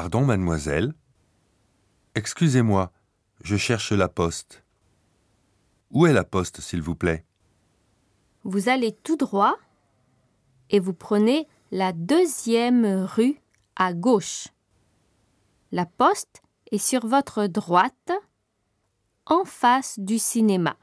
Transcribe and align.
Pardon, 0.00 0.24
mademoiselle 0.24 0.94
Excusez-moi, 2.14 2.92
je 3.42 3.56
cherche 3.56 3.90
la 3.90 4.08
poste. 4.08 4.62
Où 5.90 6.06
est 6.06 6.12
la 6.12 6.22
poste, 6.22 6.60
s'il 6.60 6.82
vous 6.82 6.94
plaît? 6.94 7.24
Vous 8.44 8.68
allez 8.68 8.92
tout 8.92 9.16
droit 9.16 9.56
et 10.70 10.78
vous 10.78 10.92
prenez 10.92 11.48
la 11.72 11.92
deuxième 11.92 12.86
rue 13.06 13.40
à 13.74 13.92
gauche. 13.92 14.46
La 15.72 15.84
poste 15.84 16.42
est 16.70 16.78
sur 16.78 17.04
votre 17.04 17.48
droite, 17.48 18.12
en 19.26 19.44
face 19.44 19.98
du 19.98 20.20
cinéma. 20.20 20.76